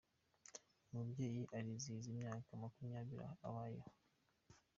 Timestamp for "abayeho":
3.47-3.89